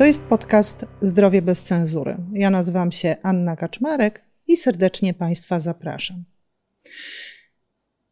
To 0.00 0.04
jest 0.04 0.22
podcast 0.22 0.86
Zdrowie 1.02 1.42
bez 1.42 1.62
cenzury. 1.62 2.16
Ja 2.32 2.50
nazywam 2.50 2.92
się 2.92 3.16
Anna 3.22 3.56
Kaczmarek 3.56 4.24
i 4.46 4.56
serdecznie 4.56 5.14
Państwa 5.14 5.60
zapraszam. 5.60 6.24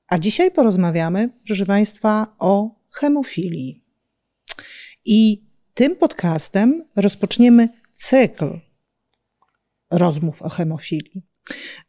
A 0.09 0.19
dzisiaj 0.19 0.51
porozmawiamy, 0.51 1.31
proszę 1.47 1.67
Państwa, 1.67 2.35
o 2.39 2.81
hemofilii. 2.91 3.85
I 5.05 5.45
tym 5.75 5.97
podcastem 5.97 6.85
rozpoczniemy 6.97 7.69
cykl 7.97 8.61
rozmów 9.91 10.43
o 10.43 10.49
hemofilii. 10.49 11.23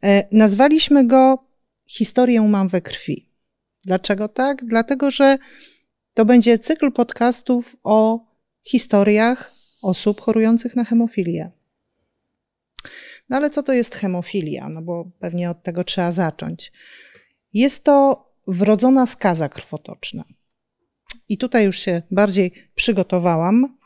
E, 0.02 0.28
nazwaliśmy 0.32 1.06
go 1.06 1.44
Historię 1.86 2.40
mam 2.40 2.68
we 2.68 2.80
krwi. 2.80 3.28
Dlaczego 3.84 4.28
tak? 4.28 4.64
Dlatego, 4.64 5.10
że 5.10 5.38
to 6.14 6.24
będzie 6.24 6.58
cykl 6.58 6.92
podcastów 6.92 7.76
o 7.82 8.26
historiach 8.64 9.59
osób 9.82 10.20
chorujących 10.20 10.76
na 10.76 10.84
hemofilię. 10.84 11.50
No 13.28 13.36
ale 13.36 13.50
co 13.50 13.62
to 13.62 13.72
jest 13.72 13.94
hemofilia? 13.94 14.68
No 14.68 14.82
bo 14.82 15.10
pewnie 15.18 15.50
od 15.50 15.62
tego 15.62 15.84
trzeba 15.84 16.12
zacząć. 16.12 16.72
Jest 17.52 17.84
to 17.84 18.26
wrodzona 18.46 19.06
skaza 19.06 19.48
krwotoczna. 19.48 20.24
I 21.28 21.38
tutaj 21.38 21.64
już 21.64 21.78
się 21.78 22.02
bardziej 22.10 22.52
przygotowałam, 22.74 23.76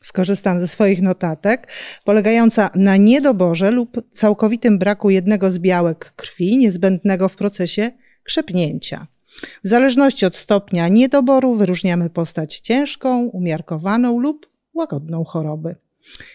skorzystam 0.00 0.60
ze 0.60 0.68
swoich 0.68 1.02
notatek, 1.02 1.72
polegająca 2.04 2.70
na 2.74 2.96
niedoborze 2.96 3.70
lub 3.70 4.02
całkowitym 4.12 4.78
braku 4.78 5.10
jednego 5.10 5.50
z 5.50 5.58
białek 5.58 6.12
krwi 6.16 6.58
niezbędnego 6.58 7.28
w 7.28 7.36
procesie 7.36 7.90
krzepnięcia. 8.22 9.06
W 9.64 9.68
zależności 9.68 10.26
od 10.26 10.36
stopnia 10.36 10.88
niedoboru 10.88 11.54
wyróżniamy 11.54 12.10
postać 12.10 12.60
ciężką, 12.60 13.26
umiarkowaną 13.26 14.18
lub 14.18 14.55
łagodną 14.76 15.24
choroby. 15.24 15.76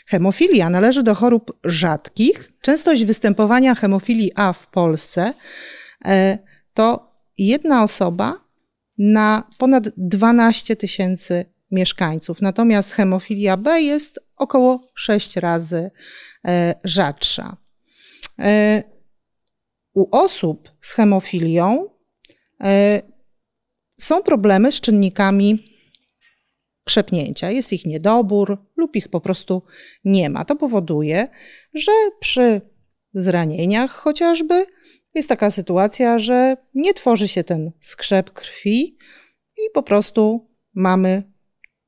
Hemofilia 0.06 0.70
należy 0.70 1.04
do 1.04 1.16
chorób 1.16 1.60
rzadkich. 1.64 2.52
Częstość 2.62 3.06
występowania 3.06 3.76
hemofilii 3.76 4.32
A 4.36 4.54
w 4.54 4.68
Polsce 4.68 5.34
e, 6.06 6.38
to 6.74 7.12
jedna 7.38 7.84
osoba 7.84 8.46
na 8.98 9.44
ponad 9.58 9.90
12 9.98 10.76
tysięcy 10.76 11.46
mieszkańców. 11.72 12.42
Natomiast 12.42 12.92
hemofilia 12.92 13.58
B 13.58 13.82
jest 13.82 14.20
około 14.36 14.92
6 14.96 15.38
razy 15.38 15.92
e, 16.48 16.76
rzadsza. 16.84 17.58
E, 18.40 18.84
u 19.94 20.16
osób 20.16 20.72
z 20.82 20.94
hemofilią 20.94 21.90
są 24.00 24.24
problemy 24.24 24.72
z 24.72 24.82
czynnikami 24.82 25.71
krzepnięcia, 26.84 27.52
jest 27.52 27.74
ich 27.74 27.86
niedobór 27.86 28.58
lub 28.78 28.96
ich 28.96 29.08
po 29.08 29.22
prostu 29.22 29.62
nie 30.06 30.30
ma. 30.30 30.46
To 30.46 30.56
powoduje, 30.56 31.28
że 31.74 31.92
przy 32.20 32.62
zranieniach 33.14 33.92
chociażby 33.92 34.66
jest 35.16 35.30
taka 35.30 35.52
sytuacja, 35.52 36.20
że 36.20 36.58
nie 36.74 36.94
tworzy 36.94 37.28
się 37.28 37.44
ten 37.44 37.72
skrzep 37.80 38.32
krwi 38.32 38.98
i 39.58 39.70
po 39.74 39.84
prostu 39.84 40.50
mamy 40.74 41.24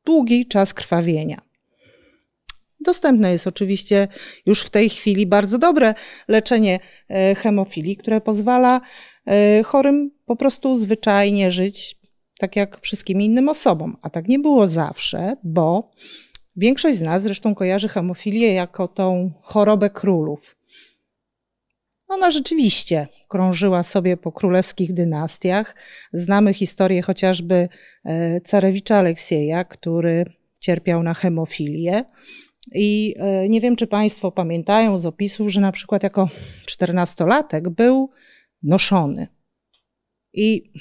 długi 0.06 0.48
czas 0.48 0.74
krwawienia. 0.74 1.42
Dostępne 2.80 3.32
jest 3.32 3.48
oczywiście 3.48 4.08
już 4.46 4.64
w 4.64 4.70
tej 4.70 4.90
chwili 4.90 5.28
bardzo 5.28 5.58
dobre 5.58 5.94
leczenie 6.28 6.80
e, 7.10 7.36
hemofilii, 7.36 7.98
które 7.98 8.22
pozwala 8.22 8.82
e, 9.28 9.64
chorym 9.64 10.12
po 10.26 10.36
prostu 10.36 10.78
zwyczajnie 10.78 11.52
żyć 11.52 12.03
tak 12.44 12.56
jak 12.56 12.82
wszystkim 12.82 13.22
innym 13.22 13.50
osobom. 13.50 13.98
A 14.02 14.10
tak 14.10 14.28
nie 14.28 14.40
było 14.40 14.68
zawsze, 14.68 15.38
bo 15.44 15.92
większość 16.56 16.98
z 16.98 17.02
nas 17.02 17.24
zresztą 17.24 17.56
kojarzy 17.56 17.90
hemofilię 17.90 18.54
jako 18.54 18.88
tą 18.88 19.32
chorobę 19.42 19.90
królów. 19.90 20.56
Ona 22.08 22.32
rzeczywiście 22.32 23.08
krążyła 23.30 23.84
sobie 23.84 24.18
po 24.18 24.32
królewskich 24.32 24.94
dynastiach. 24.94 25.76
Znamy 26.14 26.54
historię 26.54 27.02
chociażby 27.02 27.70
e, 28.06 28.42
carewicza 28.42 28.98
Aleksieja, 28.98 29.64
który 29.64 30.26
cierpiał 30.60 31.04
na 31.04 31.14
hemofilię. 31.14 32.06
I 32.76 33.16
e, 33.18 33.50
nie 33.50 33.62
wiem, 33.62 33.76
czy 33.76 33.88
Państwo 33.88 34.32
pamiętają 34.32 34.98
z 34.98 35.06
opisów, 35.06 35.50
że 35.50 35.62
na 35.62 35.72
przykład 35.72 36.04
jako 36.04 36.28
czternastolatek 36.66 37.70
był 37.70 38.10
noszony. 38.64 39.28
I 40.34 40.74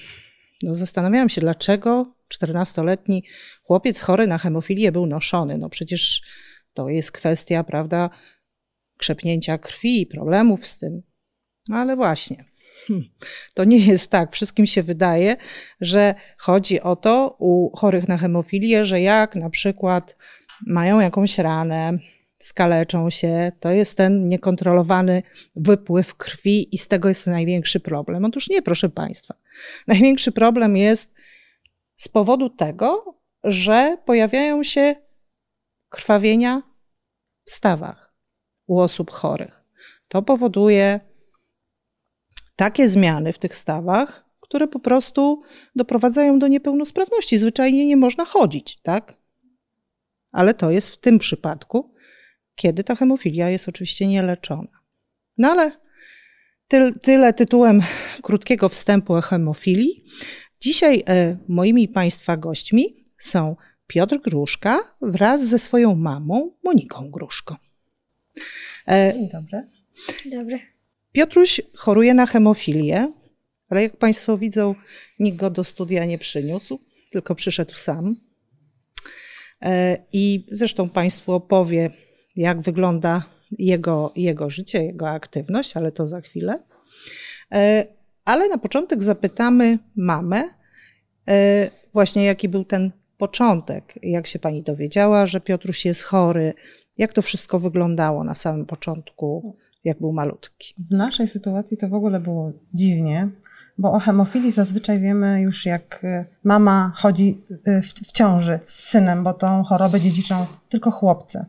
no, 0.63 0.75
zastanawiałam 0.75 1.29
się, 1.29 1.41
dlaczego 1.41 2.15
14-letni 2.35 3.25
chłopiec 3.63 4.01
chory 4.01 4.27
na 4.27 4.39
hemofilię 4.39 4.93
był 4.93 5.07
noszony. 5.07 5.59
No 5.59 5.69
przecież 5.69 6.23
to 6.75 6.89
jest 6.89 7.13
kwestia, 7.13 7.65
prawda, 7.65 8.11
krzepnięcia 8.99 9.59
krwi 9.59 10.01
i 10.01 10.07
problemów 10.07 10.67
z 10.67 10.79
tym. 10.79 11.03
No 11.69 11.77
ale 11.77 11.97
właśnie, 11.97 12.45
hmm, 12.87 13.09
to 13.55 13.65
nie 13.65 13.79
jest 13.79 14.11
tak. 14.11 14.33
Wszystkim 14.33 14.67
się 14.67 14.83
wydaje, 14.83 15.37
że 15.81 16.15
chodzi 16.39 16.81
o 16.81 16.97
to 16.97 17.37
u 17.39 17.77
chorych 17.77 18.09
na 18.09 18.19
hemofilię, 18.19 18.85
że 18.85 19.01
jak 19.01 19.37
na 19.37 19.51
przykład 19.51 20.17
mają 20.67 21.01
jakąś 21.01 21.39
ranę, 21.39 21.99
skaleczą 22.43 23.11
się, 23.11 23.53
to 23.61 23.71
jest 23.71 23.97
ten 23.97 24.29
niekontrolowany 24.29 25.23
wypływ 25.57 26.15
krwi 26.15 26.75
i 26.75 26.79
z 26.79 26.89
tego 26.89 27.09
jest 27.09 27.27
największy 27.27 27.81
problem. 27.81 28.25
Otóż 28.25 28.49
nie, 28.49 28.63
proszę 28.63 28.89
Państwa. 28.89 29.35
Największy 29.87 30.33
problem 30.33 30.77
jest 30.77 31.15
z 31.97 32.09
powodu 32.09 32.51
tego, 32.51 33.19
że 33.45 33.97
pojawiają 34.05 34.63
się 34.63 34.95
krwawienia 35.89 36.63
w 37.45 37.51
stawach 37.51 38.15
u 38.67 38.81
osób 38.81 39.11
chorych. 39.11 39.65
To 40.09 40.23
powoduje 40.23 41.01
takie 42.57 42.89
zmiany 42.89 43.33
w 43.33 43.39
tych 43.39 43.57
stawach, 43.57 44.25
które 44.41 44.69
po 44.69 44.81
prostu 44.81 45.43
doprowadzają 45.77 46.39
do 46.39 46.49
niepełnosprawności. 46.49 47.39
Zwyczajnie 47.39 47.87
nie 47.87 47.97
można 47.97 48.25
chodzić, 48.25 48.81
tak? 48.83 49.15
Ale 50.33 50.55
to 50.55 50.71
jest 50.71 50.91
w 50.91 50.97
tym 50.99 51.19
przypadku 51.19 51.92
kiedy 52.63 52.85
ta 52.85 52.95
hemofilia 52.95 53.49
jest 53.49 53.69
oczywiście 53.69 54.07
nieleczona. 54.07 54.83
No 55.39 55.49
ale 55.49 55.73
ty, 56.69 56.93
tyle 57.03 57.33
tytułem 57.33 57.83
krótkiego 58.23 58.69
wstępu 58.69 59.15
o 59.15 59.21
hemofilii. 59.21 60.05
Dzisiaj 60.61 61.03
e, 61.09 61.37
moimi 61.49 61.89
Państwa 61.89 62.37
gośćmi 62.37 63.05
są 63.19 63.57
Piotr 63.87 64.21
Gruszka 64.21 64.79
wraz 65.01 65.49
ze 65.49 65.59
swoją 65.59 65.95
mamą 65.95 66.53
Moniką 66.65 67.11
Gruszką. 67.11 67.57
E, 68.89 69.13
Dzień 69.13 69.29
dobry. 69.33 69.69
Dobry. 70.39 70.61
Piotruś 71.13 71.61
choruje 71.75 72.15
na 72.15 72.27
hemofilię, 72.27 73.13
ale 73.69 73.83
jak 73.83 73.97
Państwo 73.97 74.39
widzą, 74.39 74.75
nikt 75.19 75.39
go 75.39 75.51
do 75.51 75.65
studia 75.65 76.05
nie 76.05 76.19
przyniósł, 76.19 76.81
tylko 77.11 77.35
przyszedł 77.35 77.75
sam. 77.75 78.17
E, 79.63 79.99
I 80.13 80.47
zresztą 80.51 80.89
Państwu 80.89 81.33
opowie, 81.33 81.91
jak 82.37 82.61
wygląda 82.61 83.25
jego, 83.59 84.13
jego 84.17 84.51
życie, 84.51 84.85
jego 84.85 85.09
aktywność, 85.09 85.77
ale 85.77 85.93
to 85.93 86.09
za 86.09 86.21
chwilę. 86.21 86.59
E, 87.53 87.87
ale 88.25 88.49
na 88.49 88.59
początek 88.59 89.03
zapytamy 89.03 89.79
mamę, 89.97 90.43
e, 91.29 91.71
właśnie 91.93 92.25
jaki 92.25 92.49
był 92.49 92.65
ten 92.65 92.91
początek, 93.19 93.95
jak 94.03 94.27
się 94.27 94.39
pani 94.39 94.63
dowiedziała, 94.63 95.27
że 95.27 95.41
Piotruś 95.41 95.85
jest 95.85 96.03
chory, 96.03 96.55
jak 96.99 97.13
to 97.13 97.23
wszystko 97.23 97.61
wyglądało 97.61 98.25
na 98.25 98.35
samym 98.35 98.67
początku, 98.67 99.57
jak 99.85 99.99
był 99.99 100.13
malutki. 100.13 100.75
W 100.91 100.95
naszej 100.95 101.29
sytuacji 101.29 101.77
to 101.77 101.89
w 101.89 101.95
ogóle 101.95 102.21
było 102.21 102.53
dziwnie, 102.75 103.29
bo 103.79 103.93
o 103.93 103.99
hemofilii 103.99 104.53
zazwyczaj 104.53 105.01
wiemy 105.01 105.41
już 105.41 105.67
jak 105.67 106.01
e, 106.05 106.25
mama 106.45 106.93
chodzi 106.97 107.37
w, 107.83 108.13
ciąży 108.13 108.59
z 108.67 108.75
synem, 108.75 109.25
bo 109.25 109.33
tą 109.33 109.63
chorobę 109.63 110.01
dziedziczą 110.01 110.47
tylko 110.69 110.91
chłopcy. 110.91 111.45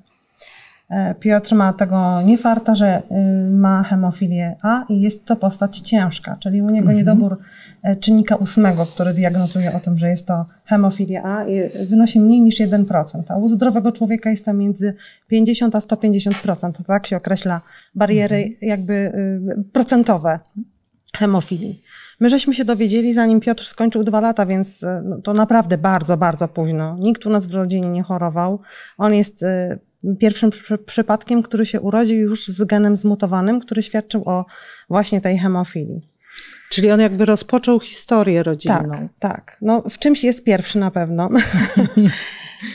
E, 0.93 1.15
Piotr 1.15 1.55
ma 1.55 1.73
tego 1.73 2.21
niefarta, 2.21 2.75
że 2.75 3.01
y, 3.11 3.49
ma 3.51 3.83
hemofilię 3.83 4.55
A 4.61 4.85
i 4.89 5.01
jest 5.01 5.25
to 5.25 5.35
postać 5.35 5.79
ciężka, 5.79 6.37
czyli 6.39 6.61
u 6.61 6.69
niego 6.69 6.91
mhm. 6.91 6.97
niedobór 6.97 7.37
e, 7.83 7.95
czynnika 7.95 8.35
ósmego, 8.35 8.85
który 8.85 9.13
diagnozuje 9.13 9.73
o 9.73 9.79
tym, 9.79 9.97
że 9.97 10.09
jest 10.09 10.27
to 10.27 10.45
hemofilia 10.65 11.23
A, 11.23 11.45
wynosi 11.89 12.19
mniej 12.19 12.41
niż 12.41 12.59
1%, 12.59 13.23
a 13.27 13.37
u 13.37 13.47
zdrowego 13.47 13.91
człowieka 13.91 14.29
jest 14.29 14.45
to 14.45 14.53
między 14.53 14.93
50 15.27 15.75
a 15.75 15.79
150%. 15.79 16.71
Tak 16.87 17.07
się 17.07 17.17
określa 17.17 17.61
bariery 17.95 18.35
mhm. 18.35 18.55
jakby 18.61 18.93
y, 18.93 19.63
procentowe 19.71 20.39
hemofilii. 21.15 21.83
My 22.19 22.29
żeśmy 22.29 22.53
się 22.53 22.65
dowiedzieli, 22.65 23.13
zanim 23.13 23.39
Piotr 23.39 23.63
skończył 23.63 24.03
dwa 24.03 24.21
lata, 24.21 24.45
więc 24.45 24.83
e, 24.83 25.01
no, 25.05 25.21
to 25.21 25.33
naprawdę 25.33 25.77
bardzo, 25.77 26.17
bardzo 26.17 26.47
późno. 26.47 26.97
Nikt 26.99 27.25
u 27.25 27.29
nas 27.29 27.47
w 27.47 27.55
rodzinie 27.55 27.89
nie 27.89 28.03
chorował. 28.03 28.59
On 28.97 29.13
jest 29.13 29.45
pierwszym 30.19 30.49
przypadkiem, 30.85 31.43
który 31.43 31.65
się 31.65 31.81
urodził 31.81 32.17
już 32.17 32.47
z 32.47 32.63
genem 32.63 32.95
zmutowanym, 32.95 33.59
który 33.59 33.83
świadczył 33.83 34.23
o 34.25 34.45
właśnie 34.89 35.21
tej 35.21 35.39
hemofilii. 35.39 36.13
Czyli 36.69 36.91
on 36.91 36.99
jakby 36.99 37.25
rozpoczął 37.25 37.79
historię 37.79 38.43
rodzinną. 38.43 38.91
Tak, 38.91 39.09
tak. 39.19 39.57
No, 39.61 39.83
w 39.89 39.99
czymś 39.99 40.23
jest 40.23 40.43
pierwszy 40.43 40.79
na 40.79 40.91
pewno. 40.91 41.29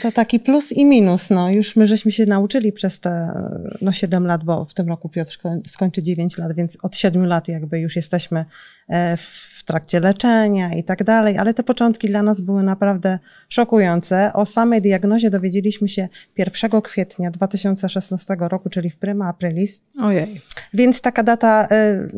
To 0.02 0.12
taki 0.12 0.40
plus 0.40 0.72
i 0.72 0.84
minus. 0.84 1.30
No, 1.30 1.50
już 1.50 1.76
my 1.76 1.86
żeśmy 1.86 2.12
się 2.12 2.26
nauczyli 2.26 2.72
przez 2.72 3.00
te 3.00 3.32
no, 3.80 3.92
7 3.92 4.26
lat, 4.26 4.44
bo 4.44 4.64
w 4.64 4.74
tym 4.74 4.88
roku 4.88 5.08
Piotr 5.08 5.38
skończy 5.66 6.02
9 6.02 6.38
lat, 6.38 6.56
więc 6.56 6.78
od 6.82 6.96
7 6.96 7.26
lat 7.26 7.48
jakby 7.48 7.80
już 7.80 7.96
jesteśmy 7.96 8.44
e, 8.88 9.16
w 9.16 9.57
trakcie 9.68 10.00
leczenia 10.00 10.74
i 10.74 10.84
tak 10.84 11.04
dalej, 11.04 11.38
ale 11.38 11.54
te 11.54 11.62
początki 11.62 12.08
dla 12.08 12.22
nas 12.22 12.40
były 12.40 12.62
naprawdę 12.62 13.18
szokujące. 13.48 14.32
O 14.34 14.46
samej 14.46 14.82
diagnozie 14.82 15.30
dowiedzieliśmy 15.30 15.88
się 15.88 16.08
1 16.38 16.82
kwietnia 16.82 17.30
2016 17.30 18.36
roku, 18.40 18.70
czyli 18.70 18.90
w 18.90 18.96
prima 18.96 19.28
aprilis. 19.28 19.82
Ojej. 20.00 20.42
Więc 20.74 21.00
taka 21.00 21.22
data, 21.22 21.68
e, 21.70 22.08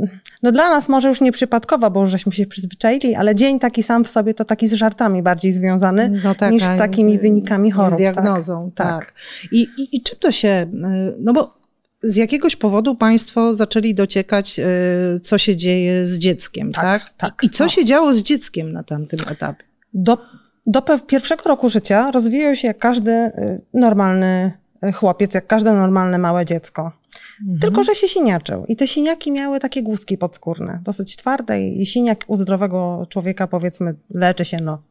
no 0.43 0.52
dla 0.52 0.70
nas 0.70 0.88
może 0.88 1.08
już 1.08 1.20
nieprzypadkowa, 1.20 1.91
bo 1.91 2.02
już 2.02 2.11
żeśmy 2.11 2.32
się 2.32 2.47
przyzwyczaili, 2.47 3.14
ale 3.14 3.35
dzień 3.35 3.58
taki 3.58 3.82
sam 3.82 4.05
w 4.05 4.08
sobie 4.08 4.35
to 4.35 4.44
taki 4.44 4.69
z 4.69 4.73
żartami 4.73 5.23
bardziej 5.23 5.52
związany 5.52 6.20
no 6.25 6.35
tak, 6.35 6.52
niż 6.52 6.62
z 6.62 6.79
takimi 6.79 7.19
wynikami 7.19 7.70
chorób. 7.70 7.94
Z 7.94 7.97
diagnozą, 7.97 8.70
tak. 8.75 8.87
tak. 8.87 9.14
I, 9.52 9.69
i, 9.76 9.97
I 9.97 10.02
czym 10.02 10.19
to 10.19 10.32
się, 10.32 10.49
y, 10.49 11.14
no 11.20 11.32
bo 11.32 11.60
z 12.02 12.17
jakiegoś 12.17 12.56
powodu 12.56 12.94
Państwo 12.94 13.55
zaczęli 13.55 13.94
dociekać, 13.94 14.58
y, 14.58 15.20
co 15.20 15.38
się 15.38 15.56
dzieje 15.56 16.06
z 16.06 16.19
dzieckiem, 16.19 16.73
tak? 16.73 17.05
tak? 17.05 17.14
tak 17.17 17.44
I 17.44 17.50
co 17.50 17.64
no. 17.64 17.70
się 17.70 17.85
działo 17.85 18.14
z 18.14 18.23
dzieckiem 18.23 18.73
na 18.73 18.82
tamtym 18.82 19.20
etapie? 19.31 19.64
Do, 19.94 20.19
do 20.67 20.82
pierwszego 21.06 21.43
roku 21.44 21.70
życia 21.70 22.11
rozwijał 22.11 22.56
się 22.56 22.69
jak 22.69 22.79
każdy 22.79 23.11
y, 23.11 23.61
normalny 23.75 24.52
chłopiec, 24.94 25.35
jak 25.35 25.47
każde 25.47 25.73
normalne 25.73 26.19
małe 26.19 26.47
dziecko. 26.47 26.93
Mhm. 27.41 27.58
Tylko, 27.61 27.85
że 27.85 27.94
się 27.94 28.08
siniaczył. 28.08 28.64
I 28.67 28.76
te 28.76 28.88
siniaki 28.88 29.32
miały 29.32 29.61
takie 29.61 29.82
głuski 29.82 30.19
podskórne, 30.19 30.81
dosyć 30.85 31.17
twarde 31.17 31.69
i 31.69 31.87
siniak 31.87 32.25
u 32.26 32.37
zdrowego 32.37 33.06
człowieka, 33.08 33.47
powiedzmy, 33.47 33.94
leczy 34.11 34.44
się, 34.44 34.56
no, 34.56 34.82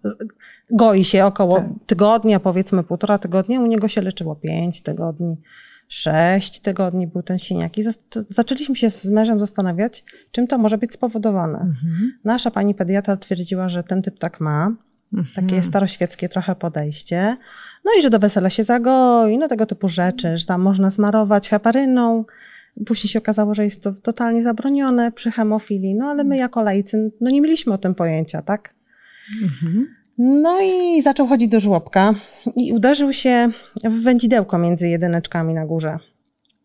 goi 0.71 1.03
się 1.03 1.25
około 1.25 1.55
tak. 1.55 1.67
tygodnia, 1.85 2.39
powiedzmy 2.39 2.83
półtora 2.83 3.17
tygodnia, 3.17 3.59
u 3.59 3.65
niego 3.65 3.87
się 3.87 4.01
leczyło 4.01 4.35
pięć 4.35 4.81
tygodni, 4.81 5.37
sześć 5.89 6.59
tygodni 6.59 7.07
był 7.07 7.23
ten 7.23 7.39
siniak. 7.39 7.77
I 7.77 7.83
zaczęliśmy 8.29 8.75
się 8.75 8.89
z 8.89 9.05
mężem 9.05 9.39
zastanawiać, 9.39 10.03
czym 10.31 10.47
to 10.47 10.57
może 10.57 10.77
być 10.77 10.93
spowodowane. 10.93 11.59
Mhm. 11.59 12.19
Nasza 12.23 12.51
pani 12.51 12.75
pediatra 12.75 13.17
twierdziła, 13.17 13.69
że 13.69 13.83
ten 13.83 14.01
typ 14.01 14.19
tak 14.19 14.39
ma, 14.39 14.75
takie 15.35 15.55
mhm. 15.55 15.63
staroświeckie 15.63 16.29
trochę 16.29 16.55
podejście. 16.55 17.37
No 17.85 17.91
i 17.99 18.01
że 18.01 18.09
do 18.09 18.19
wesela 18.19 18.49
się 18.49 18.63
zagoi, 18.63 19.37
no 19.37 19.47
tego 19.47 19.65
typu 19.65 19.89
rzeczy, 19.89 20.37
że 20.37 20.45
tam 20.45 20.61
można 20.61 20.91
smarować 20.91 21.49
heparyną. 21.49 22.25
Później 22.85 23.09
się 23.09 23.19
okazało, 23.19 23.55
że 23.55 23.63
jest 23.63 23.83
to 23.83 23.93
totalnie 23.93 24.43
zabronione 24.43 25.11
przy 25.11 25.31
hemofilii, 25.31 25.95
no 25.95 26.05
ale 26.05 26.23
my 26.23 26.37
jako 26.37 26.63
laicy, 26.63 27.11
no 27.21 27.29
nie 27.29 27.41
mieliśmy 27.41 27.73
o 27.73 27.77
tym 27.77 27.95
pojęcia, 27.95 28.41
tak? 28.41 28.73
Mhm. 29.43 29.98
No 30.21 30.61
i 30.61 31.01
zaczął 31.01 31.27
chodzić 31.27 31.47
do 31.47 31.59
żłobka 31.59 32.13
i 32.55 32.73
uderzył 32.73 33.13
się 33.13 33.49
w 33.83 34.03
wędzidełko 34.03 34.57
między 34.57 34.87
jedyneczkami 34.87 35.53
na 35.53 35.65
górze. 35.65 35.99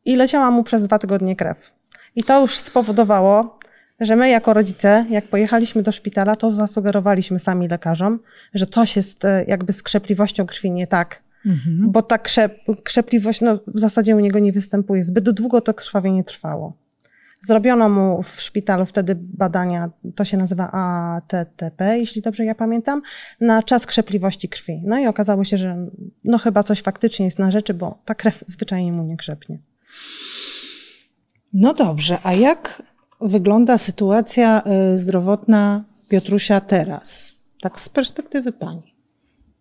I 0.04 0.16
leciała 0.16 0.50
mu 0.50 0.64
przez 0.64 0.82
dwa 0.82 0.98
tygodnie 0.98 1.36
krew. 1.36 1.72
I 2.16 2.24
to 2.24 2.40
już 2.40 2.58
spowodowało, 2.58 3.58
że 4.00 4.16
my 4.16 4.28
jako 4.28 4.54
rodzice, 4.54 5.06
jak 5.10 5.24
pojechaliśmy 5.24 5.82
do 5.82 5.92
szpitala, 5.92 6.36
to 6.36 6.50
zasugerowaliśmy 6.50 7.38
sami 7.38 7.68
lekarzom, 7.68 8.20
że 8.54 8.66
coś 8.66 8.96
jest 8.96 9.24
e, 9.24 9.44
jakby 9.48 9.72
z 9.72 9.82
krzepliwością 9.82 10.46
krwi 10.46 10.70
nie 10.70 10.86
tak. 10.86 11.22
Mhm. 11.46 11.92
Bo 11.92 12.02
ta 12.02 12.18
krzep, 12.18 12.58
krzepliwość 12.84 13.40
no, 13.40 13.58
w 13.66 13.80
zasadzie 13.80 14.16
u 14.16 14.20
niego 14.20 14.38
nie 14.38 14.52
występuje. 14.52 15.04
Zbyt 15.04 15.30
długo 15.30 15.60
to 15.60 15.74
krwawienie 15.74 16.24
trwało. 16.24 16.83
Zrobiono 17.46 17.88
mu 17.88 18.22
w 18.22 18.40
szpitalu 18.40 18.86
wtedy 18.86 19.14
badania, 19.14 19.88
to 20.14 20.24
się 20.24 20.36
nazywa 20.36 20.70
ATTP, 20.72 21.98
jeśli 21.98 22.22
dobrze 22.22 22.44
ja 22.44 22.54
pamiętam, 22.54 23.02
na 23.40 23.62
czas 23.62 23.86
krzepliwości 23.86 24.48
krwi. 24.48 24.82
No 24.84 24.98
i 24.98 25.06
okazało 25.06 25.44
się, 25.44 25.58
że 25.58 25.86
no 26.24 26.38
chyba 26.38 26.62
coś 26.62 26.82
faktycznie 26.82 27.24
jest 27.24 27.38
na 27.38 27.50
rzeczy, 27.50 27.74
bo 27.74 27.98
ta 28.04 28.14
krew 28.14 28.44
zwyczajnie 28.46 28.92
mu 28.92 29.02
nie 29.02 29.16
krzepnie. 29.16 29.58
No 31.52 31.74
dobrze, 31.74 32.18
a 32.22 32.32
jak 32.32 32.82
wygląda 33.20 33.78
sytuacja 33.78 34.62
y, 34.94 34.98
zdrowotna 34.98 35.84
Piotrusia 36.08 36.60
teraz? 36.60 37.32
Tak 37.60 37.80
z 37.80 37.88
perspektywy 37.88 38.52
pani. 38.52 38.94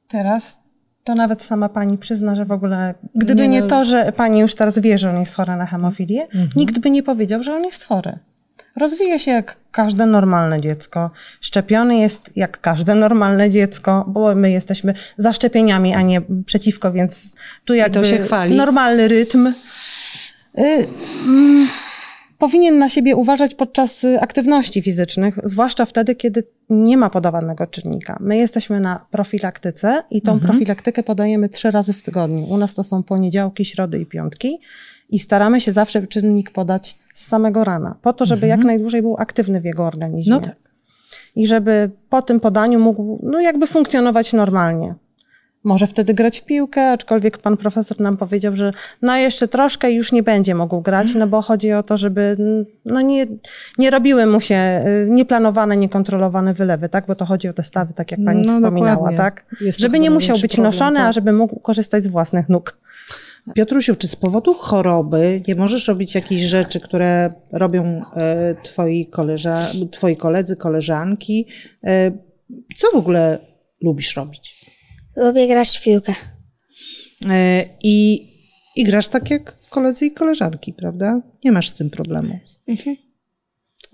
Teraz 0.07 0.62
to 1.03 1.15
nawet 1.15 1.41
sama 1.41 1.69
pani 1.69 1.97
przyzna, 1.97 2.35
że 2.35 2.45
w 2.45 2.51
ogóle, 2.51 2.93
gdyby 3.15 3.41
nie, 3.41 3.47
nie 3.47 3.61
no... 3.61 3.67
to, 3.67 3.83
że 3.83 4.11
pani 4.11 4.39
już 4.39 4.55
teraz 4.55 4.79
wie, 4.79 4.97
że 4.97 5.09
on 5.09 5.19
jest 5.19 5.35
chory 5.35 5.55
na 5.55 5.65
hemofilię, 5.65 6.23
mhm. 6.23 6.49
nikt 6.55 6.79
by 6.79 6.91
nie 6.91 7.03
powiedział, 7.03 7.43
że 7.43 7.55
on 7.55 7.63
jest 7.63 7.83
chory. 7.83 8.19
Rozwija 8.75 9.19
się 9.19 9.31
jak 9.31 9.57
każde 9.71 10.05
normalne 10.05 10.61
dziecko. 10.61 11.11
Szczepiony 11.41 11.97
jest 11.97 12.37
jak 12.37 12.61
każde 12.61 12.95
normalne 12.95 13.49
dziecko, 13.49 14.05
bo 14.07 14.35
my 14.35 14.51
jesteśmy 14.51 14.93
za 15.17 15.33
szczepieniami, 15.33 15.93
a 15.93 16.01
nie 16.01 16.21
przeciwko, 16.45 16.91
więc 16.91 17.33
tu 17.65 17.73
jakby 17.73 17.99
to 17.99 18.03
się 18.03 18.17
chwali. 18.17 18.55
normalny 18.55 19.07
rytm. 19.07 19.47
Y, 19.47 20.87
mm, 21.25 21.67
powinien 22.43 22.79
na 22.79 22.89
siebie 22.89 23.15
uważać 23.15 23.55
podczas 23.55 24.03
y, 24.03 24.19
aktywności 24.21 24.81
fizycznych, 24.81 25.39
zwłaszcza 25.43 25.85
wtedy, 25.85 26.15
kiedy 26.15 26.43
nie 26.69 26.97
ma 26.97 27.09
podawanego 27.09 27.67
czynnika. 27.67 28.17
My 28.19 28.37
jesteśmy 28.37 28.79
na 28.79 29.05
profilaktyce 29.11 30.03
i 30.11 30.21
tą 30.21 30.33
mhm. 30.33 30.51
profilaktykę 30.51 31.03
podajemy 31.03 31.49
trzy 31.49 31.71
razy 31.71 31.93
w 31.93 32.03
tygodniu. 32.03 32.45
U 32.45 32.57
nas 32.57 32.73
to 32.73 32.83
są 32.83 33.03
poniedziałki, 33.03 33.65
środy 33.65 33.99
i 33.99 34.05
piątki 34.05 34.59
i 35.09 35.19
staramy 35.19 35.61
się 35.61 35.73
zawsze 35.73 36.07
czynnik 36.07 36.51
podać 36.51 36.99
z 37.13 37.27
samego 37.27 37.63
rana, 37.63 37.95
po 38.01 38.13
to, 38.13 38.25
żeby 38.25 38.45
mhm. 38.45 38.59
jak 38.59 38.67
najdłużej 38.67 39.01
był 39.01 39.15
aktywny 39.19 39.61
w 39.61 39.65
jego 39.65 39.85
organizmie. 39.85 40.33
No 40.33 40.39
tak. 40.39 40.55
I 41.35 41.47
żeby 41.47 41.89
po 42.09 42.21
tym 42.21 42.39
podaniu 42.39 42.79
mógł, 42.79 43.19
no 43.23 43.41
jakby 43.41 43.67
funkcjonować 43.67 44.33
normalnie 44.33 44.95
może 45.63 45.87
wtedy 45.87 46.13
grać 46.13 46.39
w 46.39 46.45
piłkę, 46.45 46.91
aczkolwiek 46.91 47.37
pan 47.37 47.57
profesor 47.57 47.99
nam 47.99 48.17
powiedział, 48.17 48.55
że 48.55 48.73
no 49.01 49.17
jeszcze 49.17 49.47
troszkę 49.47 49.91
już 49.91 50.11
nie 50.11 50.23
będzie 50.23 50.55
mógł 50.55 50.81
grać, 50.81 51.15
no 51.15 51.27
bo 51.27 51.41
chodzi 51.41 51.73
o 51.73 51.83
to, 51.83 51.97
żeby 51.97 52.37
no 52.85 53.01
nie, 53.01 53.25
nie 53.77 53.89
robiły 53.89 54.25
mu 54.25 54.41
się 54.41 54.55
y, 54.55 55.07
nieplanowane, 55.09 55.77
niekontrolowane 55.77 56.53
wylewy, 56.53 56.89
tak? 56.89 57.05
Bo 57.07 57.15
to 57.15 57.25
chodzi 57.25 57.47
o 57.47 57.53
te 57.53 57.63
stawy, 57.63 57.93
tak 57.93 58.11
jak 58.11 58.19
pani 58.25 58.45
no, 58.45 58.55
wspominała, 58.55 58.95
dokładnie. 58.95 59.17
tak? 59.17 59.45
Jest 59.61 59.79
żeby 59.79 59.99
nie 59.99 60.09
musiał 60.09 60.37
być 60.37 60.51
problem, 60.51 60.71
noszony, 60.71 60.97
tak? 60.97 61.09
a 61.09 61.13
żeby 61.13 61.33
mógł 61.33 61.59
korzystać 61.59 62.03
z 62.03 62.07
własnych 62.07 62.49
nóg. 62.49 62.77
Piotrusiu, 63.55 63.95
czy 63.95 64.07
z 64.07 64.15
powodu 64.15 64.53
choroby 64.53 65.41
nie 65.47 65.55
możesz 65.55 65.87
robić 65.87 66.15
jakichś 66.15 66.41
rzeczy, 66.41 66.79
które 66.79 67.33
robią 67.51 68.01
e, 68.15 68.55
twoi, 68.63 69.05
koleża, 69.05 69.67
twoi 69.91 70.17
koledzy, 70.17 70.55
koleżanki? 70.55 71.47
E, 71.83 72.11
co 72.77 72.87
w 72.93 72.95
ogóle 72.95 73.39
lubisz 73.81 74.15
robić? 74.15 74.52
Lubię 75.15 75.47
grać 75.47 75.77
w 75.77 75.83
piłkę. 75.83 76.15
E, 77.29 77.65
I, 77.83 78.27
I 78.75 78.83
grasz 78.83 79.07
tak 79.07 79.29
jak 79.29 79.69
koledzy 79.69 80.05
i 80.05 80.11
koleżanki, 80.11 80.73
prawda? 80.73 81.21
Nie 81.43 81.51
masz 81.51 81.69
z 81.69 81.73
tym 81.73 81.89
problemu. 81.89 82.39
Mhm. 82.67 82.95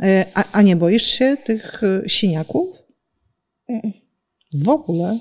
E, 0.04 0.26
a, 0.34 0.52
a 0.52 0.62
nie 0.62 0.76
boisz 0.76 1.06
się 1.06 1.38
tych 1.46 1.84
e, 1.84 2.10
siniaków? 2.10 2.70
Mhm. 3.70 3.94
W 4.54 4.70
ogóle? 4.70 5.20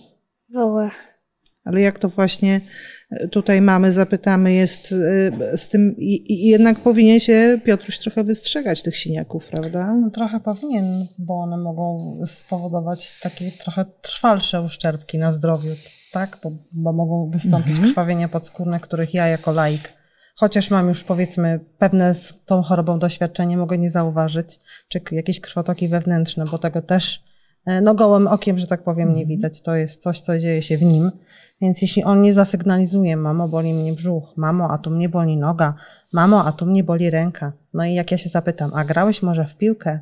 W 0.49 0.57
ogóle. 0.57 0.91
Ale 1.65 1.81
jak 1.81 1.99
to 1.99 2.09
właśnie 2.09 2.61
tutaj 3.31 3.61
mamy, 3.61 3.93
zapytamy, 3.93 4.53
jest 4.53 4.95
z 5.57 5.69
tym, 5.69 5.95
i, 5.99 6.47
jednak 6.49 6.81
powinien 6.81 7.21
się 7.21 7.61
Piotruś 7.65 7.99
trochę 7.99 8.25
wystrzegać 8.25 8.83
tych 8.83 8.97
siniaków, 8.97 9.47
prawda? 9.47 9.95
No 9.95 10.11
trochę 10.11 10.41
powinien, 10.41 11.07
bo 11.19 11.41
one 11.41 11.57
mogą 11.57 12.19
spowodować 12.27 13.21
takie 13.23 13.53
trochę 13.53 13.85
trwalsze 14.03 14.63
uszczerbki 14.63 15.19
na 15.19 15.33
zdrowiu, 15.33 15.71
tak? 16.13 16.39
Bo, 16.43 16.51
bo 16.73 16.93
mogą 16.93 17.31
wystąpić 17.31 17.71
mhm. 17.71 17.89
krwawienia 17.89 18.29
podskórne, 18.29 18.81
których 18.81 19.15
ja 19.15 19.27
jako 19.27 19.53
laik, 19.53 19.93
chociaż 20.37 20.71
mam 20.71 20.89
już 20.89 21.05
powiedzmy 21.05 21.61
pewne 21.79 22.15
z 22.15 22.45
tą 22.45 22.63
chorobą 22.63 22.99
doświadczenie, 22.99 23.57
mogę 23.57 23.79
nie 23.79 23.91
zauważyć, 23.91 24.59
czy 24.89 25.01
jakieś 25.13 25.41
krwotoki 25.41 25.89
wewnętrzne, 25.89 26.45
bo 26.45 26.59
tego 26.59 26.83
też 26.83 27.28
no 27.83 27.95
gołym 27.95 28.27
okiem, 28.27 28.59
że 28.59 28.67
tak 28.67 28.83
powiem, 28.83 29.09
nie 29.09 29.23
mhm. 29.23 29.29
widać. 29.29 29.61
To 29.61 29.77
jest 29.77 30.03
coś, 30.03 30.21
co 30.21 30.39
dzieje 30.39 30.63
się 30.63 30.79
w 30.79 30.83
nim. 30.83 31.11
Więc 31.61 31.83
jeśli 31.83 32.05
on 32.05 32.23
nie 32.23 32.35
zasygnalizuje, 32.35 33.17
mamo, 33.17 33.49
boli 33.49 33.75
mnie 33.75 33.93
brzuch, 33.93 34.37
mamo, 34.37 34.71
a 34.71 34.79
tu 34.79 34.91
mnie 34.91 35.09
boli 35.09 35.37
noga, 35.37 35.75
mamo, 36.13 36.45
a 36.45 36.53
tu 36.53 36.67
mnie 36.67 36.85
boli 36.85 37.11
ręka. 37.11 37.53
No 37.75 37.85
i 37.85 37.95
jak 37.95 38.11
ja 38.11 38.19
się 38.19 38.29
zapytam, 38.29 38.71
a 38.75 38.85
grałeś 38.85 39.23
może 39.23 39.45
w 39.45 39.57
piłkę? 39.57 40.01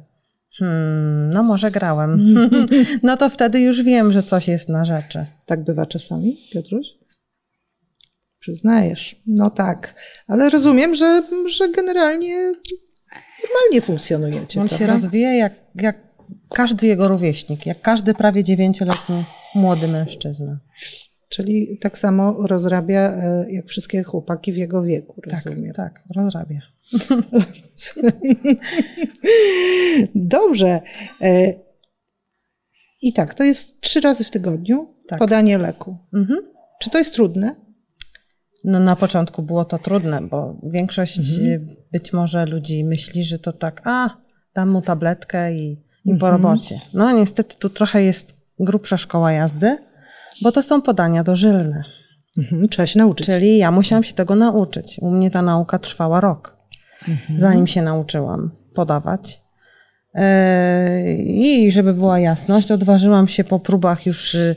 Hmm, 0.58 1.30
no 1.30 1.42
może 1.42 1.70
grałem. 1.70 2.34
no 3.02 3.16
to 3.16 3.30
wtedy 3.30 3.60
już 3.60 3.82
wiem, 3.82 4.12
że 4.12 4.22
coś 4.22 4.48
jest 4.48 4.68
na 4.68 4.84
rzeczy. 4.84 5.26
Tak 5.46 5.64
bywa 5.64 5.86
czasami, 5.86 6.38
Piotruś? 6.52 6.86
Przyznajesz. 8.38 9.16
No 9.26 9.50
tak. 9.50 9.94
Ale 10.26 10.50
rozumiem, 10.50 10.94
że, 10.94 11.22
że 11.46 11.68
generalnie 11.68 12.52
normalnie 13.42 13.80
funkcjonujecie. 13.80 14.60
On 14.60 14.68
prawda? 14.68 14.86
się 14.86 14.92
rozwija 14.92 15.32
jak, 15.34 15.52
jak 15.74 16.05
każdy 16.48 16.86
jego 16.86 17.08
rówieśnik, 17.08 17.66
jak 17.66 17.80
każdy 17.80 18.14
prawie 18.14 18.44
dziewięcioletni 18.44 19.24
młody 19.54 19.88
mężczyzna. 19.88 20.58
Czyli 21.28 21.78
tak 21.80 21.98
samo 21.98 22.46
rozrabia 22.46 23.00
e, 23.00 23.46
jak 23.50 23.66
wszystkie 23.66 24.02
chłopaki 24.02 24.52
w 24.52 24.56
jego 24.56 24.82
wieku, 24.82 25.20
tak, 25.30 25.44
rozumiem. 25.44 25.72
Tak, 25.72 25.94
tak 25.94 26.16
rozrabia. 26.16 26.60
Dobrze. 30.14 30.80
E, 31.22 31.52
I 33.02 33.12
tak, 33.12 33.34
to 33.34 33.44
jest 33.44 33.80
trzy 33.80 34.00
razy 34.00 34.24
w 34.24 34.30
tygodniu 34.30 34.86
tak. 35.08 35.18
podanie 35.18 35.58
leku. 35.58 35.98
Mhm. 36.14 36.38
Czy 36.80 36.90
to 36.90 36.98
jest 36.98 37.14
trudne? 37.14 37.54
No 38.64 38.80
na 38.80 38.96
początku 38.96 39.42
było 39.42 39.64
to 39.64 39.78
trudne, 39.78 40.22
bo 40.22 40.60
większość 40.62 41.18
mhm. 41.18 41.76
być 41.92 42.12
może 42.12 42.46
ludzi 42.46 42.84
myśli, 42.84 43.24
że 43.24 43.38
to 43.38 43.52
tak, 43.52 43.82
a 43.84 44.16
dam 44.54 44.70
mu 44.70 44.82
tabletkę 44.82 45.54
i, 45.54 45.85
i 46.06 46.18
po 46.18 46.28
mhm. 46.28 46.32
robocie. 46.32 46.80
No 46.94 47.12
niestety 47.12 47.56
tu 47.58 47.70
trochę 47.70 48.02
jest 48.02 48.36
grubsza 48.60 48.96
szkoła 48.96 49.32
jazdy, 49.32 49.78
bo 50.42 50.52
to 50.52 50.62
są 50.62 50.82
podania 50.82 51.24
dożylne. 51.24 51.82
Mhm, 52.38 52.68
trzeba 52.68 52.86
się 52.86 52.98
nauczyć. 52.98 53.26
Czyli 53.26 53.58
ja 53.58 53.70
musiałam 53.70 54.04
się 54.04 54.14
tego 54.14 54.34
nauczyć. 54.34 54.98
U 55.00 55.10
mnie 55.10 55.30
ta 55.30 55.42
nauka 55.42 55.78
trwała 55.78 56.20
rok, 56.20 56.56
mhm. 57.08 57.40
zanim 57.40 57.66
się 57.66 57.82
nauczyłam 57.82 58.50
podawać. 58.74 59.40
E, 60.14 61.12
I 61.14 61.72
żeby 61.72 61.94
była 61.94 62.18
jasność, 62.18 62.72
odważyłam 62.72 63.28
się 63.28 63.44
po 63.44 63.60
próbach 63.60 64.06
już 64.06 64.34
y, 64.34 64.56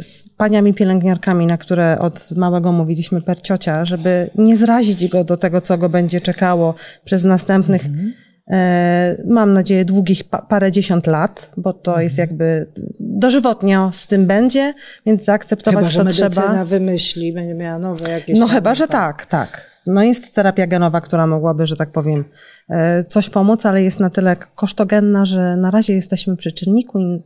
z 0.00 0.28
paniami 0.36 0.74
pielęgniarkami, 0.74 1.46
na 1.46 1.58
które 1.58 1.98
od 1.98 2.30
małego 2.36 2.72
mówiliśmy 2.72 3.22
per 3.22 3.40
ciocia, 3.42 3.84
żeby 3.84 4.30
nie 4.34 4.56
zrazić 4.56 5.08
go 5.08 5.24
do 5.24 5.36
tego, 5.36 5.60
co 5.60 5.78
go 5.78 5.88
będzie 5.88 6.20
czekało 6.20 6.74
przez 7.04 7.24
następnych, 7.24 7.86
mhm. 7.86 8.12
E, 8.50 9.16
mam 9.28 9.54
nadzieję, 9.54 9.84
długich 9.84 10.24
pa, 10.24 10.42
parę 10.42 10.72
dziesiąt 10.72 11.06
lat, 11.06 11.50
bo 11.56 11.72
to 11.72 11.90
mhm. 11.90 12.04
jest 12.04 12.18
jakby 12.18 12.66
dożywotnio 13.00 13.90
z 13.92 14.06
tym 14.06 14.26
będzie, 14.26 14.74
więc 15.06 15.24
zaakceptować 15.24 15.86
chyba, 15.86 16.04
to 16.04 16.10
że 16.10 16.30
trzeba. 16.30 16.64
wymyśli, 16.64 17.32
będzie 17.32 17.54
miała 17.54 17.78
nowe 17.78 18.10
jakieś. 18.10 18.38
No 18.38 18.46
chyba, 18.46 18.74
że 18.74 18.88
tak, 18.88 19.26
tak. 19.26 19.70
No 19.86 20.02
jest 20.02 20.34
terapia 20.34 20.66
genowa, 20.66 21.00
która 21.00 21.26
mogłaby, 21.26 21.66
że 21.66 21.76
tak 21.76 21.92
powiem, 21.92 22.24
e, 22.68 23.04
coś 23.04 23.30
pomóc, 23.30 23.66
ale 23.66 23.82
jest 23.82 24.00
na 24.00 24.10
tyle 24.10 24.36
kosztogenna, 24.36 25.26
że 25.26 25.56
na 25.56 25.70
razie 25.70 25.92
jesteśmy 25.92 26.36
przy 26.36 26.52
czynniku 26.52 27.00
i 27.00 27.22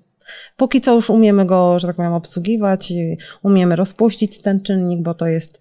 póki 0.57 0.81
co 0.81 0.95
już 0.95 1.11
umiemy 1.11 1.47
go, 1.47 1.78
że 1.78 1.87
tak 1.87 1.97
powiem, 1.97 2.12
obsługiwać, 2.12 2.93
umiemy 3.43 3.76
rozpuścić 3.76 4.43
ten 4.43 4.61
czynnik, 4.61 5.02
bo 5.02 5.14
to 5.14 5.26
jest 5.26 5.61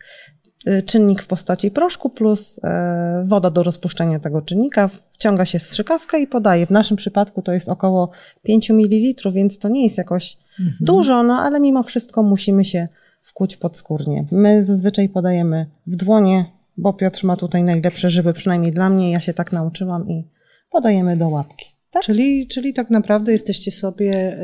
czynnik 0.85 1.21
w 1.21 1.27
postaci 1.27 1.71
proszku 1.71 2.09
plus 2.09 2.59
e, 2.63 3.23
woda 3.27 3.49
do 3.49 3.63
rozpuszczenia 3.63 4.19
tego 4.19 4.41
czynnika. 4.41 4.89
Wciąga 5.11 5.45
się 5.45 5.59
w 5.59 5.63
strzykawkę 5.63 6.19
i 6.19 6.27
podaje. 6.27 6.65
W 6.65 6.69
naszym 6.69 6.97
przypadku 6.97 7.41
to 7.41 7.51
jest 7.51 7.69
około 7.69 8.09
5 8.43 8.69
ml, 8.69 9.31
więc 9.31 9.57
to 9.57 9.69
nie 9.69 9.83
jest 9.83 9.97
jakoś 9.97 10.37
mhm. 10.59 10.77
dużo, 10.81 11.23
no 11.23 11.33
ale 11.33 11.59
mimo 11.59 11.83
wszystko 11.83 12.23
musimy 12.23 12.65
się 12.65 12.87
wkuć 13.21 13.57
podskórnie. 13.57 14.25
My 14.31 14.63
zazwyczaj 14.63 15.09
podajemy 15.09 15.65
w 15.87 15.95
dłonie, 15.95 16.45
bo 16.77 16.93
Piotr 16.93 17.23
ma 17.23 17.37
tutaj 17.37 17.63
najlepsze 17.63 18.09
żyły, 18.09 18.33
przynajmniej 18.33 18.71
dla 18.71 18.89
mnie. 18.89 19.11
Ja 19.11 19.19
się 19.19 19.33
tak 19.33 19.51
nauczyłam 19.51 20.09
i 20.09 20.27
podajemy 20.71 21.17
do 21.17 21.29
łapki. 21.29 21.65
Tak? 21.91 22.03
Czyli, 22.03 22.47
czyli 22.47 22.73
tak 22.73 22.89
naprawdę 22.89 23.31
jesteście 23.31 23.71
sobie 23.71 24.13
e, 24.13 24.37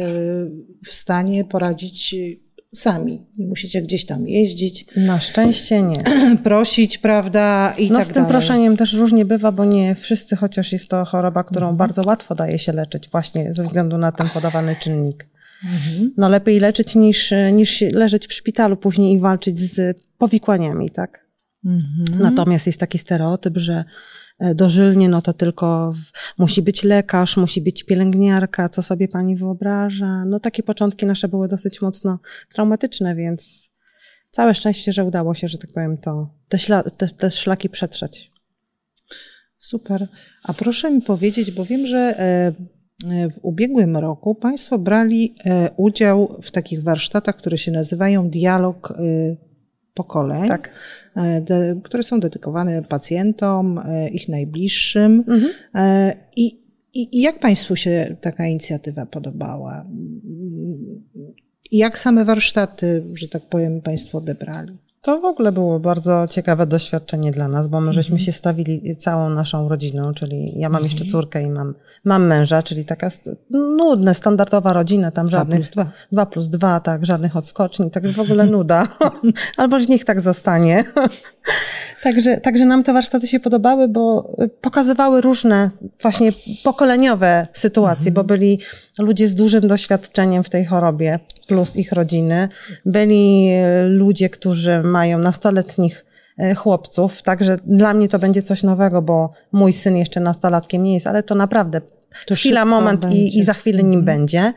w 0.85 0.89
stanie 0.89 1.45
poradzić 1.45 2.15
sami. 2.73 3.25
Nie 3.37 3.47
musicie 3.47 3.81
gdzieś 3.81 4.05
tam 4.05 4.27
jeździć. 4.27 4.85
Na 4.97 5.19
szczęście 5.19 5.81
nie. 5.81 6.03
Prosić, 6.43 6.97
prawda? 6.97 7.73
I 7.77 7.91
no 7.91 7.97
tak 7.97 8.05
z 8.05 8.07
tym 8.07 8.15
dalej. 8.15 8.29
proszeniem 8.29 8.77
też 8.77 8.93
różnie 8.93 9.25
bywa, 9.25 9.51
bo 9.51 9.65
nie 9.65 9.95
wszyscy, 9.95 10.35
chociaż 10.35 10.71
jest 10.71 10.89
to 10.89 11.05
choroba, 11.05 11.43
którą 11.43 11.65
mhm. 11.65 11.77
bardzo 11.77 12.01
łatwo 12.05 12.35
daje 12.35 12.59
się 12.59 12.73
leczyć 12.73 13.09
właśnie 13.09 13.53
ze 13.53 13.63
względu 13.63 13.97
na 13.97 14.11
ten 14.11 14.29
podawany 14.29 14.75
czynnik. 14.75 15.27
Mhm. 15.63 16.13
No 16.17 16.29
lepiej 16.29 16.59
leczyć 16.59 16.95
niż, 16.95 17.33
niż 17.53 17.81
leżeć 17.81 18.27
w 18.27 18.33
szpitalu 18.33 18.77
później 18.77 19.13
i 19.13 19.19
walczyć 19.19 19.59
z 19.59 20.01
powikłaniami, 20.17 20.89
tak? 20.89 21.25
Mhm. 21.65 22.21
Natomiast 22.21 22.67
jest 22.67 22.79
taki 22.79 22.97
stereotyp, 22.97 23.57
że 23.57 23.83
dożylnie, 24.55 25.09
no 25.09 25.21
to 25.21 25.33
tylko 25.33 25.93
w, 25.93 26.37
musi 26.37 26.61
być 26.61 26.83
lekarz, 26.83 27.37
musi 27.37 27.61
być 27.61 27.83
pielęgniarka, 27.83 28.69
co 28.69 28.81
sobie 28.81 29.07
pani 29.07 29.35
wyobraża. 29.35 30.23
No 30.25 30.39
takie 30.39 30.63
początki 30.63 31.05
nasze 31.05 31.27
były 31.27 31.47
dosyć 31.47 31.81
mocno 31.81 32.19
traumatyczne, 32.53 33.15
więc 33.15 33.69
całe 34.31 34.55
szczęście, 34.55 34.93
że 34.93 35.03
udało 35.03 35.35
się, 35.35 35.47
że 35.47 35.57
tak 35.57 35.71
powiem, 35.73 35.97
to 35.97 36.29
te, 36.49 36.57
śla- 36.57 36.91
te, 36.97 37.07
te 37.07 37.31
szlaki 37.31 37.69
przetrzeć. 37.69 38.31
Super. 39.59 40.07
A 40.43 40.53
proszę 40.53 40.91
mi 40.91 41.01
powiedzieć, 41.01 41.51
bo 41.51 41.65
wiem, 41.65 41.87
że 41.87 41.97
e, 41.97 42.53
w 43.29 43.39
ubiegłym 43.41 43.97
roku 43.97 44.35
Państwo 44.35 44.79
brali 44.79 45.35
e, 45.45 45.69
udział 45.77 46.39
w 46.43 46.51
takich 46.51 46.83
warsztatach, 46.83 47.37
które 47.37 47.57
się 47.57 47.71
nazywają 47.71 48.29
Dialog 48.29 48.93
pokoleń, 49.99 50.47
tak. 50.47 50.69
E, 51.15 51.41
de, 51.41 51.75
które 51.83 52.03
są 52.03 52.19
dedykowane 52.19 52.83
pacjentom, 52.83 53.77
e, 53.77 54.09
ich 54.09 54.29
najbliższym. 54.29 55.23
Mhm. 55.27 55.51
E, 55.75 56.13
I, 56.35 56.45
I 56.93 57.21
jak 57.21 57.39
Państwu 57.39 57.75
się 57.75 58.15
taka 58.21 58.47
inicjatywa 58.47 59.05
podobała? 59.05 59.85
Jak 61.71 61.99
same 61.99 62.25
warsztaty, 62.25 63.03
że 63.13 63.27
tak 63.27 63.43
powiem, 63.43 63.81
Państwo 63.81 64.17
odebrali? 64.17 64.77
To 65.01 65.19
w 65.19 65.25
ogóle 65.25 65.51
było 65.51 65.79
bardzo 65.79 66.27
ciekawe 66.27 66.67
doświadczenie 66.67 67.31
dla 67.31 67.47
nas, 67.47 67.67
bo 67.67 67.81
my 67.81 67.93
żeśmy 67.93 68.13
mhm. 68.13 68.25
się 68.25 68.31
stawili 68.31 68.97
całą 68.97 69.29
naszą 69.29 69.69
rodziną, 69.69 70.13
czyli 70.13 70.59
ja 70.59 70.69
mam 70.69 70.83
jeszcze 70.83 71.03
mhm. 71.03 71.11
córkę 71.11 71.43
i 71.43 71.49
mam, 71.49 71.75
mam 72.03 72.25
męża, 72.25 72.63
czyli 72.63 72.85
taka 72.85 73.09
nudna, 73.49 74.13
standardowa 74.13 74.73
rodzina, 74.73 75.11
tam 75.11 75.29
żadnych... 75.29 75.59
Dwa 75.61 75.71
plus 75.71 75.71
dwa. 75.71 75.91
Dwa 76.11 76.25
plus 76.25 76.49
dwa, 76.49 76.79
tak, 76.79 77.05
żadnych 77.05 77.35
odskoczni, 77.35 77.91
tak 77.91 78.07
w 78.07 78.19
ogóle 78.19 78.45
nuda. 78.45 78.87
Albo 79.57 79.79
niech 79.79 80.05
tak 80.05 80.21
zostanie. 80.21 80.83
Także, 82.03 82.37
także 82.37 82.65
nam 82.65 82.83
te 82.83 82.93
warsztaty 82.93 83.27
się 83.27 83.39
podobały, 83.39 83.87
bo 83.87 84.35
pokazywały 84.61 85.21
różne 85.21 85.69
właśnie 86.01 86.31
pokoleniowe 86.63 87.47
sytuacje, 87.53 88.11
bo 88.11 88.23
byli 88.23 88.59
ludzie 88.99 89.27
z 89.27 89.35
dużym 89.35 89.67
doświadczeniem 89.67 90.43
w 90.43 90.49
tej 90.49 90.65
chorobie, 90.65 91.19
plus 91.47 91.75
ich 91.75 91.91
rodziny. 91.91 92.47
Byli 92.85 93.49
ludzie, 93.87 94.29
którzy 94.29 94.83
mają 94.83 95.19
nastoletnich 95.19 96.05
e, 96.37 96.55
chłopców, 96.55 97.21
także 97.21 97.57
dla 97.65 97.93
mnie 97.93 98.07
to 98.07 98.19
będzie 98.19 98.41
coś 98.41 98.63
nowego, 98.63 99.01
bo 99.01 99.31
mój 99.51 99.73
syn 99.73 99.97
jeszcze 99.97 100.19
nastolatkiem 100.19 100.83
nie 100.83 100.93
jest, 100.93 101.07
ale 101.07 101.23
to 101.23 101.35
naprawdę 101.35 101.81
to 102.25 102.35
chwila, 102.35 102.65
moment 102.65 103.13
i, 103.13 103.37
i, 103.37 103.43
za 103.43 103.53
chwilę 103.53 103.83
nim 103.83 103.99
mhm. 103.99 104.05
będzie. 104.05 104.53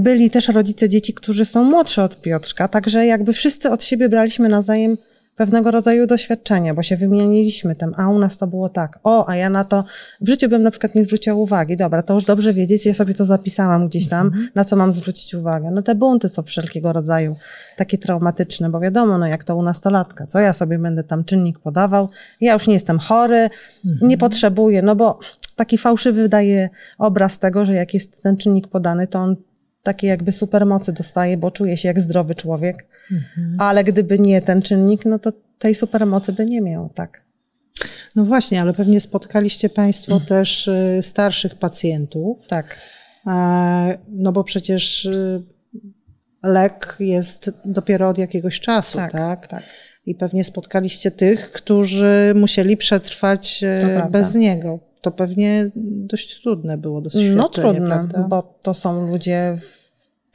Byli 0.00 0.30
też 0.30 0.48
rodzice 0.48 0.88
dzieci, 0.88 1.14
którzy 1.14 1.44
są 1.44 1.64
młodsze 1.64 2.04
od 2.04 2.20
Piotrka, 2.20 2.68
także 2.68 3.06
jakby 3.06 3.32
wszyscy 3.32 3.70
od 3.70 3.84
siebie 3.84 4.08
braliśmy 4.08 4.48
nawzajem 4.48 4.96
pewnego 5.36 5.70
rodzaju 5.70 6.06
doświadczenia, 6.06 6.74
bo 6.74 6.82
się 6.82 6.96
wymieniliśmy 6.96 7.74
tym, 7.74 7.94
a 7.96 8.08
u 8.08 8.18
nas 8.18 8.36
to 8.36 8.46
było 8.46 8.68
tak, 8.68 8.98
o, 9.02 9.28
a 9.28 9.36
ja 9.36 9.50
na 9.50 9.64
to 9.64 9.84
w 10.20 10.28
życiu 10.28 10.48
bym 10.48 10.62
na 10.62 10.70
przykład 10.70 10.94
nie 10.94 11.04
zwróciła 11.04 11.36
uwagi, 11.36 11.76
dobra, 11.76 12.02
to 12.02 12.14
już 12.14 12.24
dobrze 12.24 12.54
wiedzieć, 12.54 12.86
ja 12.86 12.94
sobie 12.94 13.14
to 13.14 13.26
zapisałam 13.26 13.88
gdzieś 13.88 14.08
tam, 14.08 14.26
mhm. 14.26 14.48
na 14.54 14.64
co 14.64 14.76
mam 14.76 14.92
zwrócić 14.92 15.34
uwagę. 15.34 15.70
No 15.74 15.82
te 15.82 15.94
bunty 15.94 16.28
są 16.28 16.42
wszelkiego 16.42 16.92
rodzaju, 16.92 17.36
takie 17.76 17.98
traumatyczne, 17.98 18.70
bo 18.70 18.80
wiadomo, 18.80 19.18
no 19.18 19.26
jak 19.26 19.44
to 19.44 19.56
u 19.56 19.62
nastolatka, 19.62 20.26
co 20.26 20.38
ja 20.38 20.52
sobie 20.52 20.78
będę 20.78 21.04
tam 21.04 21.24
czynnik 21.24 21.58
podawał, 21.58 22.08
ja 22.40 22.52
już 22.52 22.66
nie 22.66 22.74
jestem 22.74 22.98
chory, 22.98 23.48
mhm. 23.84 24.08
nie 24.08 24.18
potrzebuję, 24.18 24.82
no 24.82 24.96
bo 24.96 25.18
taki 25.56 25.78
fałszywy 25.78 26.28
daje 26.28 26.68
obraz 26.98 27.38
tego, 27.38 27.66
że 27.66 27.74
jak 27.74 27.94
jest 27.94 28.22
ten 28.22 28.36
czynnik 28.36 28.68
podany, 28.68 29.06
to 29.06 29.18
on 29.18 29.36
takie 29.86 30.06
jakby 30.06 30.32
supermocy 30.32 30.92
dostaje, 30.92 31.36
bo 31.36 31.50
czuje 31.50 31.76
się 31.76 31.88
jak 31.88 32.00
zdrowy 32.00 32.34
człowiek. 32.34 32.86
Mhm. 33.12 33.56
Ale 33.60 33.84
gdyby 33.84 34.18
nie 34.18 34.42
ten 34.42 34.62
czynnik, 34.62 35.04
no 35.04 35.18
to 35.18 35.32
tej 35.58 35.74
supermocy 35.74 36.32
by 36.32 36.46
nie 36.46 36.60
miał, 36.60 36.88
tak. 36.94 37.22
No 38.16 38.24
właśnie, 38.24 38.60
ale 38.60 38.74
pewnie 38.74 39.00
spotkaliście 39.00 39.68
Państwo 39.68 40.12
mhm. 40.12 40.28
też 40.28 40.68
y, 40.68 40.98
starszych 41.02 41.54
pacjentów. 41.54 42.46
Tak. 42.46 42.78
No 44.08 44.32
bo 44.32 44.44
przecież 44.44 45.04
y, 45.04 45.42
lek 46.42 46.96
jest 47.00 47.50
dopiero 47.64 48.08
od 48.08 48.18
jakiegoś 48.18 48.60
czasu, 48.60 48.98
tak? 48.98 49.12
tak? 49.12 49.46
tak. 49.46 49.62
I 50.06 50.14
pewnie 50.14 50.44
spotkaliście 50.44 51.10
tych, 51.10 51.52
którzy 51.52 52.32
musieli 52.34 52.76
przetrwać 52.76 53.64
y, 54.06 54.10
bez 54.10 54.34
niego 54.34 54.85
to 55.06 55.10
pewnie 55.10 55.70
dość 55.76 56.42
trudne 56.42 56.78
było 56.78 57.00
dosyć 57.00 57.34
No 57.36 57.48
trudne, 57.48 57.88
prawda? 57.88 58.26
bo 58.28 58.58
to 58.62 58.74
są 58.74 59.10
ludzie 59.10 59.58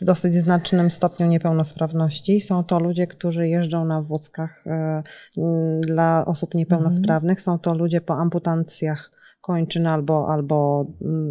w 0.01 0.05
dosyć 0.05 0.33
znacznym 0.33 0.91
stopniu 0.91 1.27
niepełnosprawności. 1.27 2.41
Są 2.41 2.63
to 2.63 2.79
ludzie, 2.79 3.07
którzy 3.07 3.47
jeżdżą 3.47 3.85
na 3.85 4.01
wózkach 4.01 4.63
e, 4.67 5.03
dla 5.81 6.25
osób 6.25 6.55
niepełnosprawnych. 6.55 7.39
Mhm. 7.39 7.43
Są 7.43 7.59
to 7.59 7.75
ludzie 7.75 8.01
po 8.01 8.17
amputacjach 8.17 9.11
kończyn 9.41 9.87
albo, 9.87 10.27
albo 10.29 10.85
mm, 11.01 11.29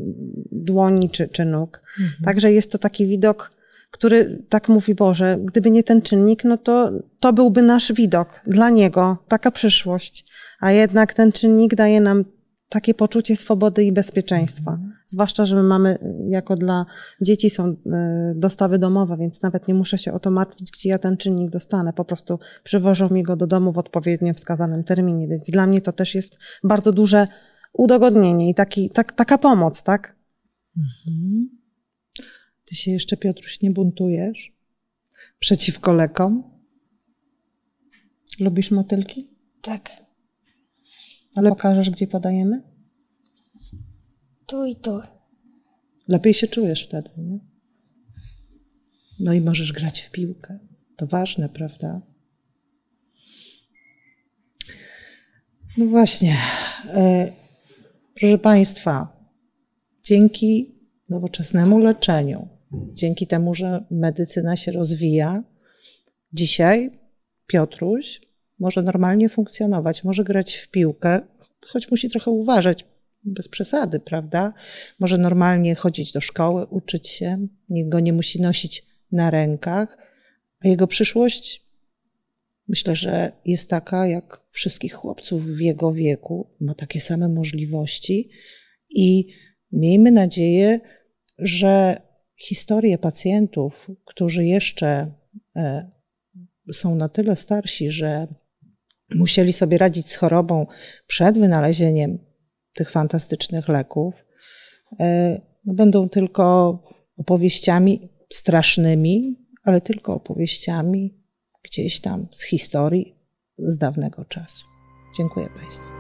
dłoni 0.53 1.11
czy, 1.11 1.29
czy 1.29 1.45
nóg. 1.45 1.83
Mhm. 2.01 2.25
Także 2.25 2.53
jest 2.53 2.73
to 2.73 2.79
taki 2.79 3.07
widok, 3.07 3.51
który 3.91 4.43
tak 4.49 4.69
mówi 4.69 4.95
Boże, 4.95 5.39
gdyby 5.45 5.71
nie 5.71 5.83
ten 5.83 6.03
czynnik, 6.03 6.45
no 6.45 6.57
to 6.57 6.91
to 7.21 7.33
byłby 7.33 7.63
nasz 7.63 7.93
widok 7.93 8.41
dla 8.47 8.71
niego, 8.71 9.17
taka 9.29 9.51
przyszłość. 9.51 10.25
A 10.61 10.73
jednak 10.73 11.15
ten 11.15 11.33
czynnik 11.33 11.75
daje 11.75 12.01
nam 12.01 12.25
takie 12.71 12.95
poczucie 12.95 13.37
swobody 13.37 13.85
i 13.85 13.93
bezpieczeństwa. 13.93 14.71
Mhm. 14.71 14.93
Zwłaszcza, 15.07 15.45
że 15.45 15.57
my 15.57 15.63
mamy, 15.63 15.99
jako 16.29 16.57
dla 16.57 16.87
dzieci 17.21 17.51
są 17.51 17.77
e, 17.93 18.35
dostawy 18.37 18.79
domowe, 18.79 19.17
więc 19.17 19.43
nawet 19.43 19.69
nie 19.69 19.75
muszę 19.75 19.99
się 19.99 20.13
o 20.13 20.19
to 20.19 20.31
martwić, 20.31 20.71
gdzie 20.71 20.89
ja 20.89 20.99
ten 20.99 21.17
czynnik 21.17 21.51
dostanę. 21.51 21.93
Po 21.93 22.05
prostu 22.05 22.39
przywożą 22.65 23.09
mi 23.09 23.23
go 23.23 23.37
do 23.37 23.47
domu 23.47 23.73
w 23.73 23.79
odpowiednio 23.79 24.35
wskazanym 24.35 24.85
terminie, 24.85 25.29
więc 25.29 25.51
dla 25.51 25.67
mnie 25.67 25.81
to 25.81 25.93
też 25.93 26.15
jest 26.15 26.39
bardzo 26.65 26.93
duże 26.93 27.27
udogodnienie 27.73 28.51
i 28.51 28.55
taki, 28.55 28.91
tak, 28.91 29.13
taka 29.13 29.39
pomoc, 29.39 29.83
tak? 29.83 30.17
Mhm. 30.77 31.49
Ty 32.65 32.75
się 32.75 32.91
jeszcze, 32.91 33.17
Piotruś, 33.17 33.61
nie 33.61 33.71
buntujesz 33.71 34.53
przeciwko 35.39 35.93
lekom? 35.93 36.43
Lubisz 38.41 38.71
motylki? 38.71 39.31
Tak. 39.63 40.10
Ale 41.35 41.51
pokażesz, 41.51 41.91
gdzie 41.91 42.07
podajemy? 42.07 42.63
Tu 44.47 44.65
i 44.65 44.77
tu. 44.77 45.01
Lepiej 46.09 46.35
się 46.35 46.49
czujesz 46.49 46.85
wtedy, 46.85 47.11
nie? 47.17 47.39
No 49.21 49.33
i 49.33 49.41
możesz 49.41 49.73
grać 49.73 50.01
w 50.01 50.11
piłkę. 50.11 50.59
To 50.97 51.07
ważne, 51.07 51.49
prawda? 51.49 52.01
No 55.79 55.87
właśnie. 55.87 56.37
E, 56.87 57.33
proszę 58.15 58.39
Państwa, 58.39 59.21
dzięki 60.03 60.75
nowoczesnemu 61.09 61.79
leczeniu, 61.79 62.49
dzięki 62.93 63.27
temu, 63.27 63.55
że 63.55 63.85
medycyna 63.91 64.57
się 64.57 64.73
rozwija, 64.73 65.43
dzisiaj 66.33 66.91
Piotruś 67.47 68.21
może 68.61 68.83
normalnie 68.83 69.29
funkcjonować, 69.29 70.05
może 70.05 70.25
grać 70.25 70.55
w 70.55 70.69
piłkę, 70.69 71.21
choć 71.67 71.91
musi 71.91 72.11
trochę 72.11 72.31
uważać, 72.31 72.87
bez 73.25 73.49
przesady, 73.49 74.01
prawda? 74.01 74.53
Może 74.99 75.19
normalnie 75.19 75.75
chodzić 75.75 76.13
do 76.13 76.21
szkoły, 76.21 76.67
uczyć 76.67 77.09
się, 77.09 77.47
go 77.71 78.01
nie 78.01 78.13
musi 78.13 78.41
nosić 78.41 78.87
na 79.13 79.31
rękach, 79.31 79.99
a 80.65 80.69
jego 80.69 80.87
przyszłość 80.87 81.71
myślę, 82.71 82.97
że 82.97 83.33
jest 83.45 83.71
taka 83.71 84.07
jak 84.07 84.43
wszystkich 84.51 84.95
chłopców 84.95 85.47
w 85.47 85.61
jego 85.61 85.93
wieku, 85.93 86.51
ma 86.61 86.75
takie 86.75 87.01
same 87.01 87.29
możliwości 87.29 88.31
i 88.91 89.27
miejmy 89.73 90.11
nadzieję, 90.11 90.81
że 91.39 92.03
historie 92.37 92.99
pacjentów, 92.99 93.91
którzy 94.05 94.45
jeszcze 94.45 95.15
e, 95.57 95.91
są 96.73 96.95
na 96.95 97.09
tyle 97.09 97.37
starsi, 97.37 97.91
że 97.91 98.27
musieli 99.15 99.53
sobie 99.53 99.79
radzić 99.79 100.11
z 100.11 100.17
chorobą 100.17 100.67
przed 101.07 101.39
wynalezieniem 101.39 102.19
tych 102.75 102.91
fantastycznych 102.91 103.69
leków, 103.69 104.15
e, 105.01 105.41
no 105.65 105.75
będą 105.75 106.09
tylko 106.09 106.79
opowieściami 107.17 108.09
strasznymi, 108.33 109.37
ale 109.65 109.81
tylko 109.81 110.15
opowieściami 110.15 111.25
gdzieś 111.65 112.01
tam 112.01 112.29
z 112.33 112.45
historii 112.45 113.17
z 113.59 113.79
dawnego 113.79 114.25
czasu. 114.25 114.65
Dziękuję 115.17 115.49
Państwu. 115.57 116.00